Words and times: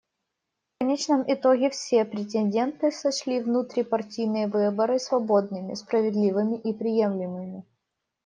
В 0.73 0.79
конечном 0.79 1.31
итоге 1.31 1.69
все 1.69 2.05
претенденты 2.05 2.89
сочли 2.91 3.39
внутрипартийные 3.39 4.47
выборы 4.47 4.97
свободными, 4.97 5.75
справедливыми 5.75 6.57
и 6.57 6.73
приемлемыми. 6.73 7.63